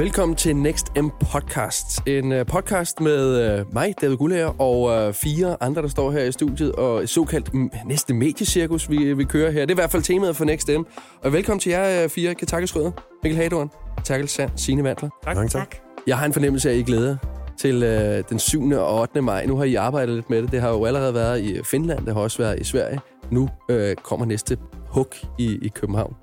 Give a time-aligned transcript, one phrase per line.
[0.00, 2.08] Velkommen til Next M Podcast.
[2.08, 6.24] En uh, podcast med uh, mig, David Gullager, og uh, fire andre, der står her
[6.24, 7.50] i studiet, og et såkaldt
[7.86, 9.60] næste mediecirkus, vi, vi kører her.
[9.60, 10.82] Det er i hvert fald temaet for Next M.
[11.24, 12.34] Og velkommen til jer fire.
[12.34, 12.90] Kan takke skrøder.
[13.22, 13.70] Mikkel Hadorn,
[14.04, 15.08] Takkel Sand, Signe Vandler.
[15.24, 15.36] Tak.
[15.36, 15.76] Mange tak.
[16.06, 17.16] Jeg har en fornemmelse af, at I glæder
[17.58, 18.70] til uh, den 7.
[18.70, 19.22] og 8.
[19.22, 19.46] maj.
[19.46, 20.52] Nu har I arbejdet lidt med det.
[20.52, 23.00] Det har jo allerede været i Finland, det har også været i Sverige.
[23.30, 24.56] Nu uh, kommer næste
[24.90, 26.16] hug i, i København.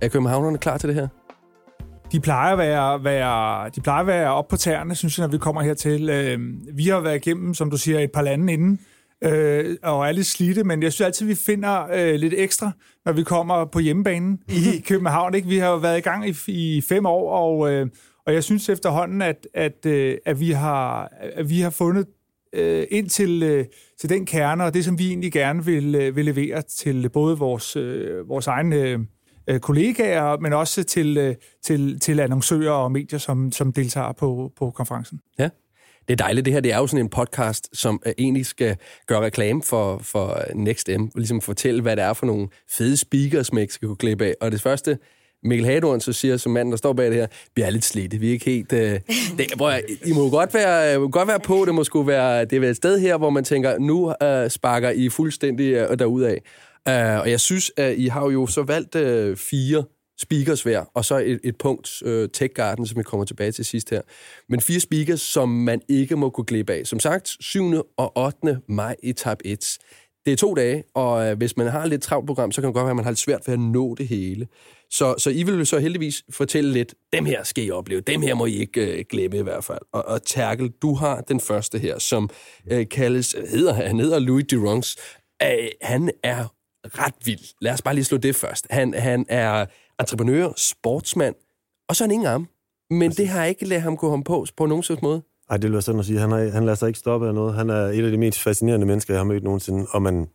[0.00, 1.08] Er københavnerne klar til det her?
[2.12, 5.32] de plejer at være, være, de plejer at være op på tæerne, synes jeg, når
[5.32, 6.10] vi kommer hertil.
[6.10, 6.38] Øh,
[6.76, 8.80] vi har været igennem, som du siger, et par lande inden,
[9.24, 12.70] øh, og er lidt slidte, men jeg synes altid, vi finder øh, lidt ekstra,
[13.04, 15.34] når vi kommer på hjemmebanen i København.
[15.34, 15.48] Ikke?
[15.48, 17.86] Vi har været i gang i, i fem år, og, øh,
[18.26, 22.06] og jeg synes efterhånden, at, at, øh, at, vi, har, at vi har fundet
[22.52, 23.64] øh, ind til, øh,
[24.00, 27.38] til den kerne, og det, som vi egentlig gerne vil, øh, vil levere til både
[27.38, 29.06] vores, øh, vores egne
[29.50, 34.52] Øh, kollegaer, men også til, øh, til, til annoncører og medier, som, som deltager på,
[34.56, 35.20] på konferencen.
[35.38, 35.48] Ja.
[36.08, 36.44] Det er dejligt.
[36.44, 39.98] Det her det er jo sådan en podcast, som øh, egentlig skal gøre reklame for,
[39.98, 41.02] for Next M.
[41.16, 44.34] Ligesom fortælle, hvad det er for nogle fede speakers, man ikke skal kunne klippe af.
[44.40, 44.98] Og det første,
[45.44, 47.26] Mikkel Hadorn så siger, som manden, der står bag det her,
[47.56, 48.18] vi er lidt slidte.
[48.18, 48.72] Vi er ikke helt...
[48.72, 49.00] Øh,
[49.38, 49.72] det, bror,
[50.04, 51.64] I må godt være, må godt være på.
[51.66, 54.90] Det må skulle være, det er et sted her, hvor man tænker, nu øh, sparker
[54.90, 56.36] I fuldstændig øh, derudad.
[56.88, 59.84] Uh, og jeg synes, at I har jo så valgt uh, fire
[60.18, 63.64] speakers hver, og så et, et punkt, uh, Tech Garden, som vi kommer tilbage til
[63.64, 64.00] sidst her.
[64.48, 66.86] Men fire speakers, som man ikke må kunne glippe af.
[66.86, 67.72] Som sagt, 7.
[67.96, 68.60] og 8.
[68.68, 69.78] maj i tab 1.
[70.26, 72.68] Det er to dage, og uh, hvis man har et lidt travlt program, så kan
[72.68, 74.46] det godt være, at man har lidt svært ved at nå det hele.
[74.90, 78.34] Så, så I vil så heldigvis fortælle lidt, dem her skal I opleve, dem her
[78.34, 79.78] må I ikke uh, glemme i hvert fald.
[79.92, 82.30] Og, og Terkel, du har den første her, som
[82.72, 84.96] uh, kaldes, hedder, han hedder Louis Durangs.
[85.44, 85.48] Uh,
[85.82, 86.44] han er
[86.84, 87.54] ret vild.
[87.60, 88.66] Lad os bare lige slå det først.
[88.70, 89.66] Han, han er
[90.00, 91.34] entreprenør, sportsmand,
[91.88, 92.48] og så er han ingen arm.
[92.90, 93.16] Men Præcis.
[93.16, 95.22] det har ikke ladet ham gå ham på på nogen slags måde.
[95.48, 96.18] Nej, det jeg sådan at sige.
[96.18, 97.54] Han, er, han lader sig ikke stoppe af noget.
[97.54, 99.86] Han er et af de mest fascinerende mennesker, jeg har mødt nogensinde.
[99.90, 100.26] Og man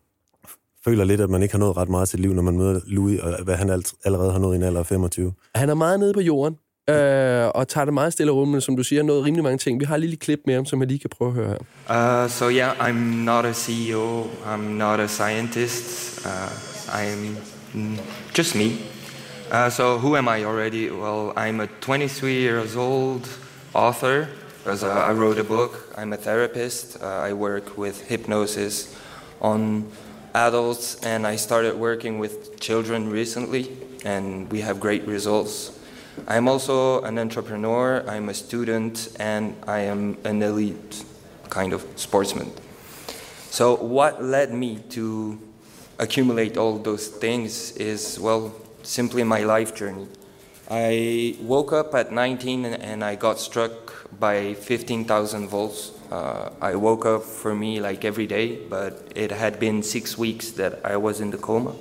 [0.85, 3.19] føler lidt, at man ikke har nået ret meget til liv, når man møder Louis,
[3.19, 5.33] og hvad han allerede har nået i en alder af 25.
[5.55, 6.57] Han er meget nede på jorden,
[6.89, 9.79] øh, og tager det meget stille og men som du siger, noget rimelig mange ting.
[9.79, 11.55] Vi har et lille klip med ham, som jeg lige kan prøve at høre
[11.89, 12.23] her.
[12.23, 17.37] Uh, so yeah, I'm not a CEO, I'm not a scientist, uh, I'm
[18.37, 18.71] just me.
[19.51, 20.91] Uh, so who am I already?
[20.91, 23.21] Well, I'm a 23 years old
[23.73, 24.25] author.
[24.67, 25.93] Because I wrote a book.
[25.97, 27.01] I'm a therapist.
[27.01, 28.93] Uh, I work with hypnosis
[29.39, 29.89] on
[30.35, 33.71] adults, and I started working with children recently,
[34.03, 35.79] and we have great results.
[36.27, 41.05] I'm also an entrepreneur, I'm a student, and I am an elite
[41.49, 42.51] kind of sportsman.
[43.49, 45.39] So, what led me to
[45.97, 50.09] accumulate all those things is, well, simply my life journey.
[50.69, 55.91] I woke up at 19 and I got struck by 15,000 volts.
[56.11, 60.51] Uh, I woke up for me like every day, but it had been six weeks
[60.51, 61.73] that I was in the coma.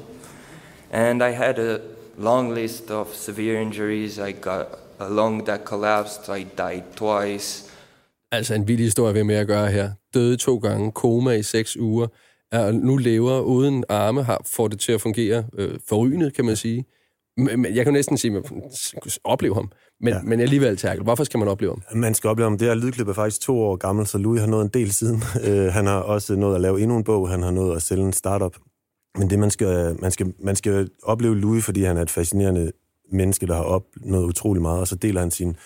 [0.92, 1.80] And I had a
[2.16, 4.18] long list of severe injuries.
[4.18, 4.66] I got
[5.00, 6.28] a lung that collapsed.
[6.28, 7.64] I died twice.
[8.32, 9.90] Altså en vild historie, vi med at gøre her.
[10.14, 12.06] Døde to gange, koma i seks uger,
[12.52, 16.56] og nu lever uden arme, har, får det til at fungere øh, forrygende, kan man
[16.56, 16.84] sige.
[17.74, 18.62] Jeg kan næsten sige, at man
[19.24, 19.72] opleve ham.
[20.00, 20.22] Men, ja.
[20.22, 21.98] men alligevel, Terkel, hvorfor skal man opleve ham?
[21.98, 22.58] Man skal opleve ham.
[22.58, 25.22] Det her lydklip er faktisk to år gammel, så Louis har nået en del siden.
[25.48, 27.28] Uh, han har også nået at lave endnu en bog.
[27.28, 28.56] Han har nået at sælge en startup.
[29.18, 32.72] Men det, man skal, man skal, man skal opleve Louis, fordi han er et fascinerende
[33.12, 35.56] menneske, der har opnået utrolig meget, og så deler han sin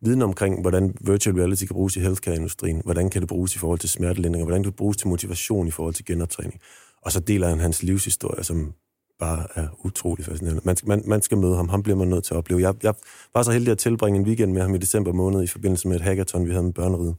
[0.00, 3.78] viden omkring, hvordan virtual reality kan bruges i healthcare-industrien, hvordan kan det bruges i forhold
[3.78, 6.60] til smertelindring, hvordan kan det bruges til motivation i forhold til genoptræning.
[7.02, 8.72] Og så deler han hans livshistorie, som
[9.20, 10.62] bare er utrolig fascinerende.
[10.64, 11.68] Man skal, man, man skal møde ham.
[11.68, 12.60] Ham bliver man nødt til at opleve.
[12.60, 12.94] Jeg, jeg
[13.34, 15.96] var så heldig at tilbringe en weekend med ham i december måned i forbindelse med
[15.96, 17.14] et hackathon, vi havde med børneriget.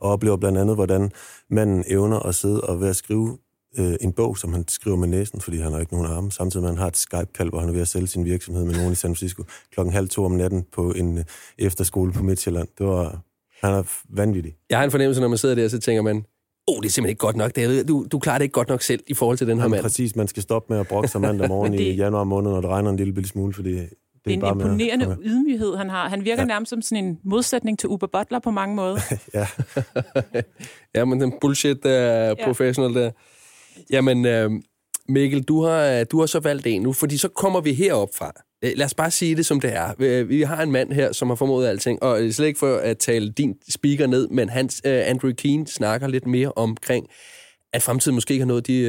[0.00, 1.12] Og oplever blandt andet, hvordan
[1.50, 3.38] manden evner at sidde og ved at skrive
[3.78, 6.62] øh, en bog, som han skriver med næsen, fordi han har ikke nogen arme, samtidig
[6.62, 8.74] med, at han har et Skype-kald, hvor han er ved at sælge sin virksomhed med
[8.74, 9.42] nogen i San Francisco
[9.72, 11.24] klokken halv to om natten på en øh,
[11.58, 12.68] efterskole på Midtjylland.
[12.78, 13.20] Det var,
[13.62, 14.56] han er vanvittig.
[14.70, 16.24] Jeg har en fornemmelse, når man sidder der, så tænker man,
[16.70, 17.56] oh, det er simpelthen ikke godt nok.
[17.56, 17.84] David.
[17.84, 19.82] Du, du klarer det ikke godt nok selv i forhold til den her Jamen, mand.
[19.82, 21.80] Præcis, man skal stoppe med at brokke sig mandag morgen det...
[21.80, 23.86] i januar måned, når det regner en lille, lille smule, fordi det er,
[24.24, 25.16] det er en imponerende med.
[25.22, 26.08] ydmyghed, han har.
[26.08, 26.46] Han virker ja.
[26.46, 29.00] nærmest som sådan en modsætning til Uber Butler på mange måder.
[29.34, 29.46] ja.
[30.94, 33.10] ja, men den bullshit uh, professional der.
[33.90, 34.50] Jamen, øh,
[35.08, 38.32] Mikkel, du har, du har så valgt en nu, fordi så kommer vi herop fra.
[38.64, 39.94] Øh, lad os bare sige det, som det er.
[39.98, 42.76] Øh, vi har en mand her, som har formået alting, og øh, slet ikke for
[42.76, 47.08] at tale din speaker ned, men hans, uh, Andrew Keane snakker lidt mere omkring,
[47.72, 48.82] at fremtiden måske ikke har nået de,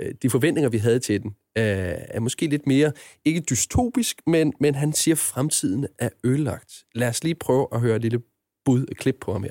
[0.00, 1.34] uh, de forventninger, vi havde til den.
[1.56, 2.92] er måske lidt mere,
[3.24, 6.84] ikke dystopisk, men, men han siger, at fremtiden er ødelagt.
[6.94, 8.20] Lad os lige prøve at høre et lille
[8.64, 9.50] bud, et klip på ham her.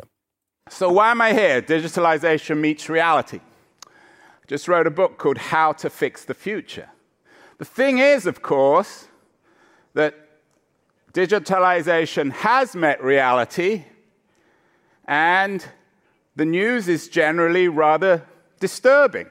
[0.69, 1.61] So why am I here?
[1.61, 3.39] Digitalization meets reality.
[4.43, 6.87] I just wrote a book called How to Fix the Future.
[7.59, 9.06] The thing is, of course,
[9.93, 10.15] that
[11.13, 13.85] digitalization has met reality,
[15.05, 15.65] and
[16.35, 18.23] the news is generally rather
[18.59, 19.27] disturbing.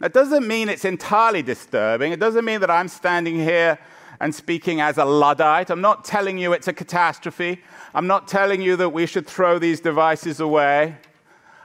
[0.00, 2.12] That doesn't mean it's entirely disturbing.
[2.12, 3.78] It doesn't mean that I'm standing here
[4.20, 5.70] and speaking as a Luddite.
[5.70, 7.62] I'm not telling you it's a catastrophe.
[7.94, 10.96] I'm not telling you that we should throw these devices away.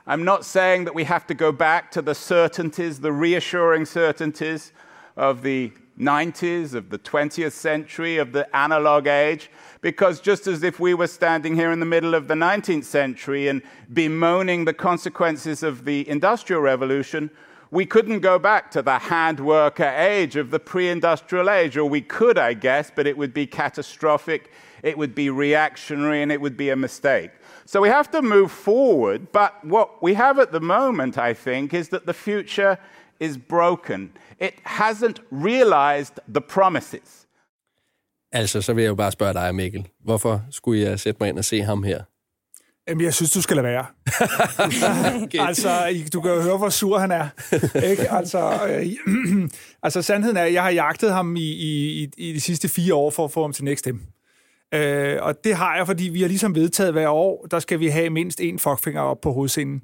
[0.06, 4.74] I'm not saying that we have to go back to the certainties, the reassuring certainties
[5.15, 9.50] of the 90s, of the 20th century, of the analog age,
[9.81, 13.48] because just as if we were standing here in the middle of the 19th century
[13.48, 13.62] and
[13.92, 17.30] bemoaning the consequences of the Industrial Revolution,
[17.74, 21.86] we couldn't go back to the hand worker age of the pre industrial age, or
[21.86, 24.51] we could, I guess, but it would be catastrophic,
[24.84, 27.31] it would be reactionary, and it would be a mistake.
[27.66, 31.74] So we have to move forward, but what we have at the moment, I think,
[31.74, 32.78] is that the future
[33.24, 34.12] is broken.
[34.42, 37.28] It hasn't realized the promises.
[38.31, 39.88] Altså, så vil jeg jo bare spørge dig, Mikkel.
[40.04, 42.04] Hvorfor skulle jeg sætte mig ind og se ham her?
[42.88, 43.86] Jamen, jeg synes, du skal lade være.
[45.24, 45.40] okay.
[45.48, 45.70] Altså,
[46.14, 47.28] du kan jo høre, hvor sur han er.
[47.90, 48.12] Ikke?
[48.12, 49.50] Altså, øh,
[49.84, 53.10] altså, sandheden er, at jeg har jagtet ham i, i, i de sidste fire år
[53.10, 53.98] for at få ham til Next M.
[54.74, 57.88] Øh, og det har jeg, fordi vi har ligesom vedtaget hver år, der skal vi
[57.88, 59.81] have mindst en fuckfinger op på hovedscenen.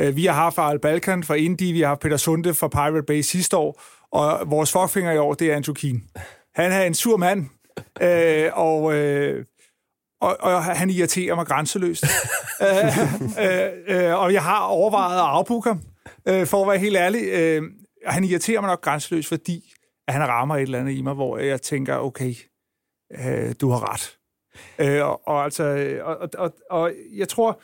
[0.00, 3.06] Øh, vi har haft Al Balkan fra Indie, vi har haft Peter Sunde fra Pirate
[3.06, 6.04] Bay sidste år, og vores fuckfinger i år, det er Andrew Keen.
[6.54, 7.46] Han er en sur mand,
[8.02, 8.94] øh, og...
[8.94, 9.44] Øh,
[10.20, 12.04] og, og han irriterer mig grænseløst.
[12.62, 12.98] øh,
[13.44, 15.80] øh, øh, og jeg har overvejet at afbooke ham,
[16.28, 17.28] øh, for at være helt ærlig.
[17.28, 17.62] Øh,
[18.06, 19.72] han irriterer mig nok grænseløst, fordi
[20.08, 22.34] at han rammer et eller andet i mig, hvor jeg tænker, okay,
[23.12, 24.18] øh, du har ret.
[24.78, 27.60] Øh, og, og, altså, og, og, og jeg tror,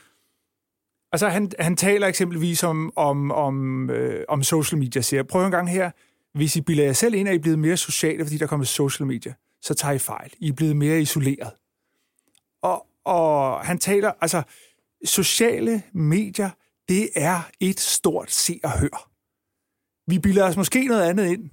[1.12, 5.50] altså han, han taler eksempelvis om, om, om, øh, om social media, siger prøv en
[5.50, 5.90] gang her,
[6.34, 8.66] hvis I bilder jer selv ind, at I er blevet mere sociale, fordi der kommer
[8.66, 10.32] social media, så tager I fejl.
[10.38, 11.52] I er blevet mere isoleret.
[12.62, 14.42] Og, og han taler, altså,
[15.04, 16.50] sociale medier,
[16.88, 19.10] det er et stort se og hør.
[20.10, 21.50] Vi bilder os måske noget andet ind,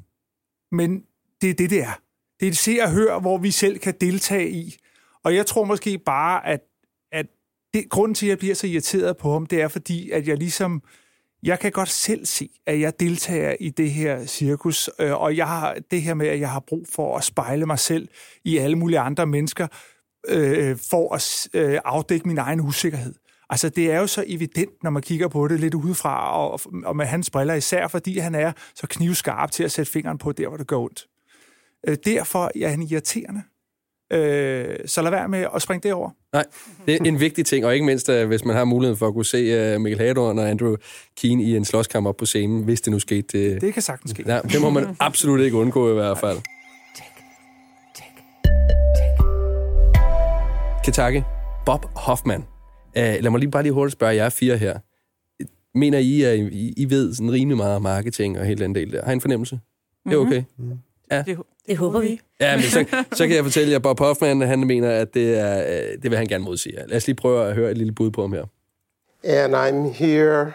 [0.72, 1.04] men
[1.42, 2.00] det er det, det er.
[2.40, 4.76] Det er et se og hør, hvor vi selv kan deltage i.
[5.24, 6.62] Og jeg tror måske bare, at, at
[7.76, 10.38] det, grunden til, at jeg bliver så irriteret på ham, det er fordi, at jeg
[10.38, 10.82] ligesom,
[11.44, 15.48] jeg kan godt selv se, at jeg deltager i det her cirkus, øh, og jeg
[15.48, 18.08] har det her med, at jeg har brug for at spejle mig selv
[18.44, 19.68] i alle mulige andre mennesker,
[20.28, 23.14] øh, for at øh, afdække min egen usikkerhed.
[23.50, 26.96] Altså, det er jo så evident, når man kigger på det lidt udefra, og, og
[26.96, 30.48] med hans briller især, fordi han er så knivskarp til at sætte fingeren på der,
[30.48, 31.08] hvor det gør ondt.
[31.88, 33.42] Øh, derfor er han irriterende.
[34.14, 36.10] Øh, så lad være med at springe det over.
[36.34, 36.46] Nej,
[36.86, 39.14] det er en vigtig ting, og ikke mindst, øh, hvis man har muligheden for at
[39.14, 40.76] kunne se uh, Mikkel Hadorn og Andrew
[41.18, 43.22] Keen i en slåskamp op på scenen, hvis det nu skete.
[43.22, 44.24] Det, det kan sagtens ske.
[44.28, 46.38] Ja, det må man absolut ikke undgå i hvert fald.
[50.84, 51.26] Ketake,
[51.66, 52.42] Bob Hoffman.
[52.42, 52.44] Uh,
[52.96, 54.80] lad mig lige bare lige hurtigt spørge jer fire her.
[55.78, 58.92] Mener I, at I, I ved sådan rimelig meget om marketing og hele den del
[58.92, 59.04] der?
[59.04, 59.56] Har I en fornemmelse?
[59.56, 60.12] Mm-hmm.
[60.12, 60.44] Det er okay?
[60.58, 60.80] Mm.
[61.12, 61.24] Ja.
[61.26, 61.38] Det,
[61.68, 62.22] det håber vi.
[62.40, 65.40] Ja, men så, så kan jeg fortælle jer, at Bob Hoffman, han mener, at det,
[65.40, 65.58] er,
[66.02, 66.76] det vil han gerne modsige.
[66.88, 68.46] Lad os lige prøve at høre et lille bud på ham her.
[69.24, 70.54] And I'm here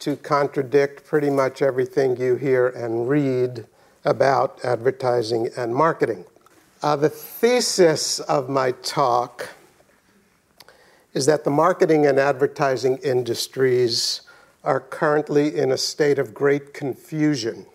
[0.00, 3.64] to contradict pretty much everything you hear and read
[4.04, 6.24] about advertising and marketing.
[6.82, 7.10] Uh, the
[7.40, 9.42] thesis of my talk
[11.14, 14.22] is that the marketing and advertising industries
[14.62, 17.66] are currently in a state of great confusion.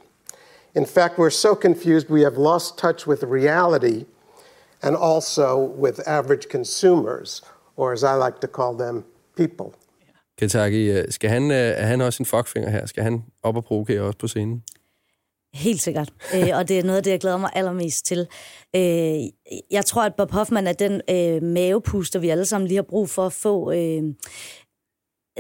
[0.75, 4.05] In fact, we're so confused we have lost touch with reality
[4.81, 7.41] and also with average consumers,
[7.77, 9.05] or as I like to call them,
[9.37, 9.73] people.
[10.37, 12.85] Kentucky, skal han, er han også en fuckfinger her?
[12.85, 14.63] Skal han op og provokere også på scenen?
[15.53, 16.13] Helt sikkert.
[16.35, 18.27] øh, og det er noget af det, jeg glæder mig allermest til.
[18.75, 18.81] Øh,
[19.71, 23.09] jeg tror, at Bob Hoffman er den øh, mavepuster, vi alle sammen lige har brug
[23.09, 23.71] for at få.
[23.71, 24.03] Øh,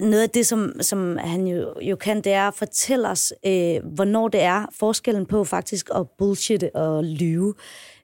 [0.01, 3.85] noget af det, som, som han jo, jo kan, det er at fortælle os, øh,
[3.95, 7.53] hvornår det er forskellen på faktisk at bullshit og lyve.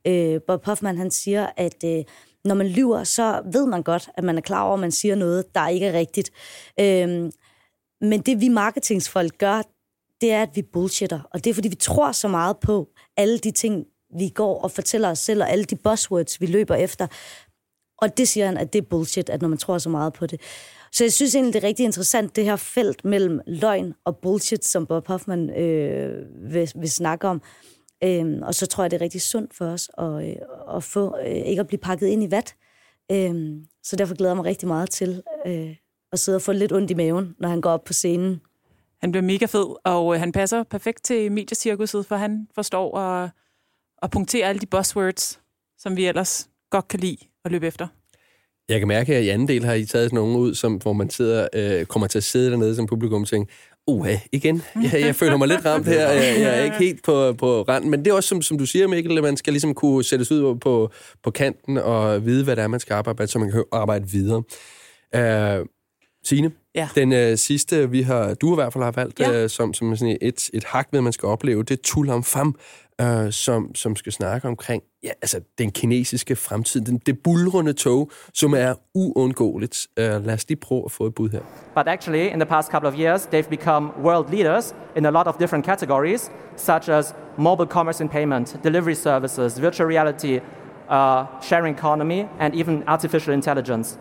[0.07, 2.03] Øh, Bob Hoffman, han siger, at øh,
[2.45, 5.15] når man lyver, så ved man godt, at man er klar over, at man siger
[5.15, 6.31] noget, der ikke er rigtigt.
[6.79, 7.31] Øh,
[8.01, 9.61] men det vi marketingsfolk gør,
[10.21, 11.19] det er, at vi bullshitter.
[11.33, 13.85] Og det er, fordi vi tror så meget på alle de ting,
[14.19, 17.07] vi går og fortæller os selv, og alle de buzzwords, vi løber efter.
[17.97, 20.25] Og det siger han, at det er bullshit, at når man tror så meget på
[20.25, 20.41] det.
[20.91, 24.65] Så jeg synes egentlig, det er rigtig interessant, det her felt mellem løgn og bullshit,
[24.65, 27.41] som Bob Hoffman øh, vil, vil snakke om.
[28.03, 30.35] Øhm, og så tror jeg, det er rigtig sundt for os at, øh,
[30.75, 32.55] at få, øh, ikke at blive pakket ind i vat.
[33.11, 35.75] Øhm, så derfor glæder jeg mig rigtig meget til øh,
[36.11, 38.41] at sidde og få lidt ondt i maven, når han går op på scenen.
[39.01, 43.29] Han bliver mega fed, og øh, han passer perfekt til mediecirkuset, for han forstår at,
[44.01, 45.39] at punktere alle de buzzwords,
[45.77, 47.87] som vi ellers godt kan lide at løbe efter.
[48.69, 51.09] Jeg kan mærke, at i anden del har I taget nogen ud, som, hvor man
[51.09, 53.53] sidder, øh, kommer til at sidde dernede som publikum og tænke,
[53.87, 57.33] uha, igen, jeg, jeg føler mig lidt ramt her, jeg, jeg er ikke helt på,
[57.33, 57.89] på randen.
[57.89, 60.31] Men det er også, som, som du siger, Mikkel, at man skal ligesom kunne sættes
[60.31, 60.91] ud på,
[61.23, 64.09] på kanten og vide, hvad det er, man skal arbejde med, så man kan arbejde
[64.09, 64.43] videre.
[65.15, 65.65] Øh,
[66.29, 66.89] Signe, Ja.
[66.95, 69.43] den øh, sidste, vi har, du i hvert fald har valgt, Ja.
[69.43, 72.55] øh, som, som sådan et, et hak med, man skal opleve, det er Tulam Pham,
[73.01, 78.11] øh, som, som skal snakke omkring ja, altså, den kinesiske fremtid, den, det bulrende tog,
[78.33, 79.87] som er uundgåeligt.
[79.99, 81.39] Øh, lad os lige prøve at få et bud her.
[81.75, 85.27] But actually, in the past couple of years, they've become world leaders in a lot
[85.27, 90.35] of different categories, such as mobile commerce and payment, delivery services, virtual reality,
[90.89, 93.97] uh, sharing economy, and even artificial intelligence.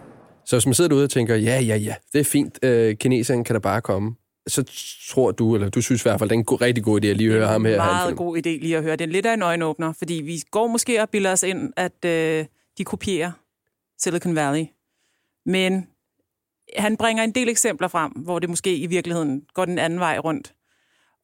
[0.48, 3.44] Så hvis man sidder derude og tænker, ja, ja, ja, det er fint, øh, kineseren
[3.44, 4.14] kan da bare komme,
[4.46, 4.64] så
[5.08, 7.16] tror du, eller du synes i hvert fald, det er en rigtig god idé at
[7.16, 7.74] lige høre ham her.
[7.74, 8.96] en have en meget god idé lige at høre.
[8.96, 12.04] Det er lidt af en øjenåbner, fordi vi går måske og bilder os ind, at
[12.04, 12.44] øh,
[12.78, 13.30] de kopierer
[13.98, 14.64] Silicon Valley.
[15.46, 15.86] Men
[16.76, 20.18] han bringer en del eksempler frem, hvor det måske i virkeligheden går den anden vej
[20.18, 20.54] rundt.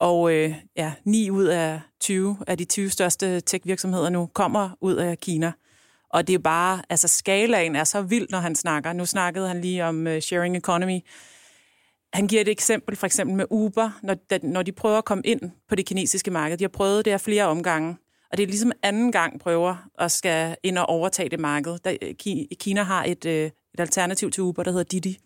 [0.00, 4.94] Og øh, ja, 9 ud af 20 af de 20 største tech-virksomheder nu kommer ud
[4.94, 5.52] af Kina.
[6.14, 8.92] Og det er bare, altså skalaen er så vild, når han snakker.
[8.92, 11.00] Nu snakkede han lige om uh, sharing economy.
[12.12, 15.22] Han giver et eksempel, for eksempel med Uber, når, da, når de prøver at komme
[15.26, 16.58] ind på det kinesiske marked.
[16.58, 17.96] De har prøvet det her flere omgange,
[18.30, 21.78] og det er ligesom anden gang prøver at skal ind og overtage det marked.
[21.78, 25.18] Da, øh, Ki- Kina har et, øh, et alternativ til Uber, der hedder Didi.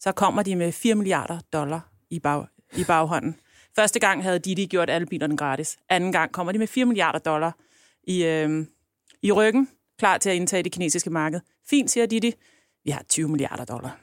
[0.00, 2.44] Så kommer de med 4 milliarder dollar i, bag,
[2.76, 3.36] i baghånden.
[3.76, 5.78] Første gang havde Didi gjort alle bilerne gratis.
[5.88, 7.56] Anden gang kommer de med 4 milliarder dollar
[8.04, 8.66] i, øh,
[9.22, 11.40] i ryggen, klar til at indtage det kinesiske marked.
[11.70, 12.34] Fint, siger Didi.
[12.84, 14.00] Vi har 20 milliarder dollar.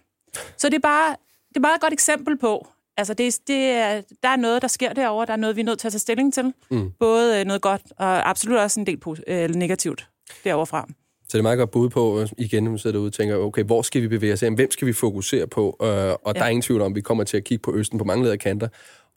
[0.58, 1.15] Så det er bare,
[1.50, 2.67] det er bare et godt eksempel på,
[2.98, 5.65] altså det, det er, der er noget, der sker derovre, der er noget, vi er
[5.65, 6.53] nødt til at tage stilling til.
[6.72, 6.91] Mm.
[7.00, 10.10] Både øh, noget godt og absolut også en del øh, negativt
[10.43, 10.88] derovre fra.
[11.29, 13.36] Så det er meget godt bud på, øh, igen, når man sidder derude og tænker,
[13.36, 14.53] okay, hvor skal vi bevæge os hen?
[14.53, 15.77] Hvem skal vi fokusere på?
[15.81, 16.31] Øh, og ja.
[16.34, 18.24] der er ingen tvivl om, at vi kommer til at kigge på Østen på mange
[18.24, 18.67] leder kanter,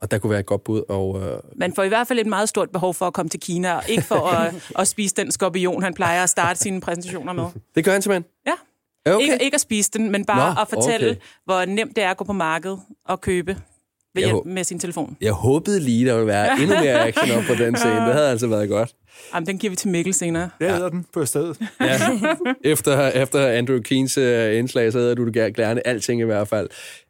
[0.02, 0.82] og der kunne være et godt bud.
[0.88, 3.40] Og, øh, Man får i hvert fald et meget stort behov for at komme til
[3.40, 7.32] Kina, og ikke for at, at spise den skorpion, han plejer at starte sine præsentationer
[7.32, 7.44] med.
[7.74, 8.24] det gør han simpelthen.
[8.46, 8.52] Ja.
[9.14, 9.22] Okay.
[9.22, 11.20] Ikke, ikke at spise den, men bare Nå, at fortælle, okay.
[11.44, 13.56] hvor nemt det er at gå på markedet og købe
[14.14, 15.16] ved hjælp med sin telefon.
[15.20, 17.94] Jeg håbede lige, der ville være endnu mere action op på den scene.
[17.94, 18.92] Det havde altså været godt.
[19.34, 20.50] Jamen, den giver vi til Mikkel senere.
[20.60, 21.58] Det hedder den på stedet.
[21.80, 21.98] Ja.
[22.64, 24.24] efter, efter Andrew Keens uh,
[24.58, 26.68] indslag, så havde du det ger- gerne alting i hvert fald.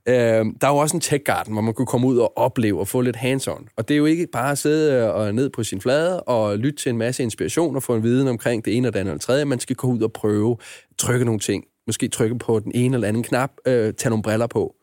[0.08, 2.80] Uh, der er jo også en tech garden, hvor man kunne komme ud og opleve
[2.80, 3.66] og få lidt hands-on.
[3.76, 6.58] Og det er jo ikke bare at sidde øh, og ned på sin flade og
[6.58, 9.12] lytte til en masse inspiration og få en viden omkring det ene og det andet
[9.12, 9.44] og det tredje.
[9.44, 10.56] Man skal gå ud og prøve,
[10.98, 11.64] trykke nogle ting.
[11.86, 14.74] Måske trykke på den ene eller anden knap, uh, tage nogle briller på.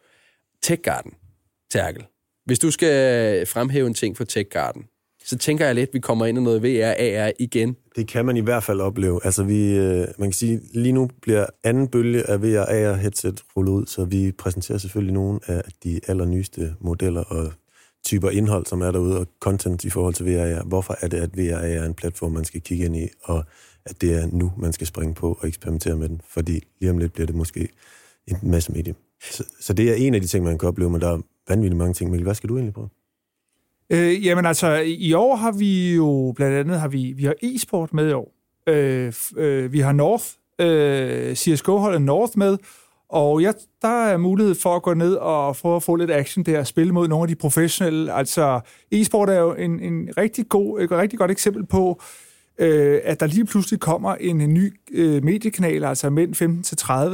[0.63, 1.11] Tech garden,
[1.71, 2.05] Terkel.
[2.45, 4.83] Hvis du skal fremhæve en ting for Tech Garden,
[5.25, 7.75] så tænker jeg lidt, at vi kommer ind i noget VR, AR igen.
[7.95, 9.19] Det kan man i hvert fald opleve.
[9.23, 13.43] Altså vi, øh, man kan sige, lige nu bliver anden bølge af VR AR headset
[13.57, 17.53] rullet ud, så vi præsenterer selvfølgelig nogle af de allernyeste modeller og
[18.05, 20.63] typer indhold, som er derude, og content i forhold til VR.
[20.63, 23.45] Hvorfor er det, at VR er en platform, man skal kigge ind i, og
[23.85, 26.97] at det er nu, man skal springe på og eksperimentere med den, fordi lige om
[26.97, 27.69] lidt bliver det måske
[28.27, 28.95] en masse medie.
[29.31, 31.77] Så, så det er en af de ting, man kan opleve, men der er vanvittigt
[31.77, 32.09] mange ting.
[32.09, 32.89] Mikkel, hvad skal du egentlig prøve?
[33.89, 37.93] Øh, jamen altså, i år har vi jo blandt andet har vi, vi har e-sport
[37.93, 38.31] med i år.
[38.67, 40.25] Øh, øh, vi har North,
[40.59, 42.57] øh, CSGO-holdet North med,
[43.09, 43.51] og ja,
[43.81, 46.67] der er mulighed for at gå ned og få, at få lidt action der, og
[46.67, 48.13] spille mod nogle af de professionelle.
[48.13, 48.59] Altså,
[48.91, 52.28] e-sport er jo en, en rigtig god, et rigtig godt eksempel på, øh,
[53.03, 56.35] at der lige pludselig kommer en, ny øh, mediekanal, altså mænd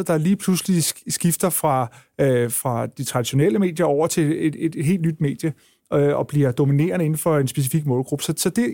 [0.02, 1.88] 15-30, der lige pludselig sk- skifter fra,
[2.22, 5.54] øh, fra de traditionelle medier over til et, et, et helt nyt medie
[5.94, 8.24] øh, og bliver dominerende inden for en specifik målgruppe.
[8.24, 8.74] Så, så det,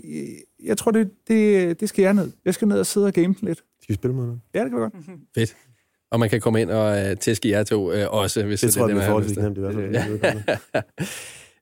[0.64, 2.32] jeg tror, det, det, det skal jeg ned.
[2.44, 3.58] Jeg skal ned og sidde og game den lidt.
[3.58, 4.40] Skal vi spille med noget?
[4.54, 4.94] Ja, det kan vi godt.
[5.34, 5.56] Fedt.
[6.10, 8.88] Og man kan komme ind og uh, tæske jer to uh, også, hvis Det tror
[8.88, 9.44] jeg, man det er har forholdsvis lyst til.
[9.44, 10.20] nemt i hvert
[10.74, 10.82] fald.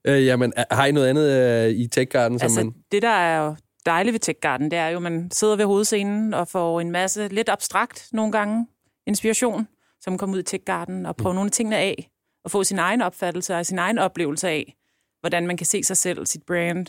[0.07, 2.75] Øh, jamen, har I noget andet uh, i Tech Garden, som Altså, man...
[2.93, 3.55] det, der er jo
[3.87, 6.91] dejligt ved Tech Garden, det er jo, at man sidder ved hovedscenen og får en
[6.91, 8.67] masse lidt abstrakt nogle gange
[9.07, 9.69] inspiration,
[10.01, 12.11] som kommer ud i Tech Garden og prøver nogle af tingene af,
[12.45, 14.77] og få sin egen opfattelse og sin egen oplevelse af,
[15.21, 16.87] hvordan man kan se sig selv, sit brand,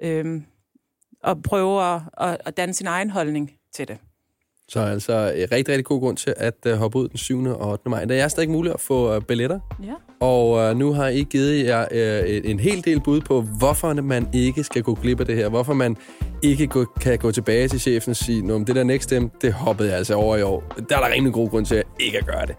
[0.00, 0.46] øhm,
[1.22, 3.98] og prøve at, at, at danne sin egen holdning til det.
[4.68, 7.44] Så altså øh, rigtig, rigtig god grund til at uh, hoppe ud den 7.
[7.46, 7.88] og 8.
[7.88, 8.04] maj.
[8.04, 9.92] Der er stadig muligt at få uh, billetter, Ja.
[10.26, 11.86] og uh, nu har I givet jer
[12.24, 15.36] uh, en, en hel del bud på, hvorfor man ikke skal gå glip af det
[15.36, 15.48] her.
[15.48, 15.96] Hvorfor man
[16.42, 19.52] ikke gå, kan gå tilbage til chefen og sige, at det der Next Step, det
[19.52, 20.62] hoppede jeg altså over i år.
[20.88, 22.54] Der er der rimelig god grund til at ikke at gøre det.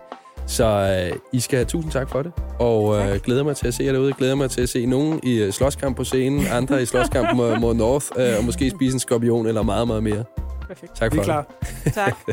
[0.48, 3.74] Så uh, I skal have tusind tak for det, og uh, glæder mig til at
[3.74, 4.14] se jer derude.
[4.14, 7.60] Glæder mig til at se nogen i uh, slåskamp på scenen, andre i slåskamp mod,
[7.60, 10.24] mod North, uh, og måske spise en skorpion eller meget, meget mere.
[10.68, 10.96] Perfekt.
[10.96, 11.46] Tak Vi for er klar.
[11.94, 12.14] Tak.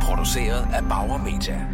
[0.00, 1.66] Produceret af Bauer Media.